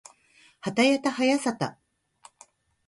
[0.61, 1.77] はたやたはやさた